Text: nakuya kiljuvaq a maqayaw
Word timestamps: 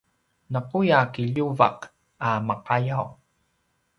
nakuya 0.51 0.99
kiljuvaq 1.13 1.79
a 2.27 2.29
maqayaw 2.47 3.05